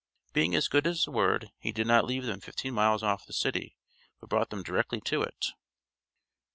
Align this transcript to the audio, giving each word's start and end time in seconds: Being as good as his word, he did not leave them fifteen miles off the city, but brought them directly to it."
Being 0.33 0.55
as 0.55 0.67
good 0.67 0.87
as 0.87 1.01
his 1.01 1.07
word, 1.09 1.51
he 1.59 1.71
did 1.71 1.85
not 1.85 2.05
leave 2.05 2.25
them 2.25 2.39
fifteen 2.39 2.73
miles 2.73 3.03
off 3.03 3.27
the 3.27 3.33
city, 3.33 3.77
but 4.19 4.29
brought 4.31 4.49
them 4.49 4.63
directly 4.63 4.99
to 5.01 5.21
it." 5.21 5.49